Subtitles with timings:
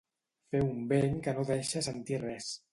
[0.55, 2.53] Fer un vent que no deixa sentir res.